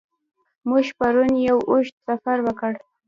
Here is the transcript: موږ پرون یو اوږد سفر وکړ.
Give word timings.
موږ 0.69 0.85
پرون 0.97 1.31
یو 1.47 1.57
اوږد 1.69 1.95
سفر 2.07 2.37
وکړ. 2.43 2.73